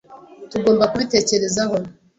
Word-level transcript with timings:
Tugomba 0.51 0.85
kubitekerezaho. 0.91 1.75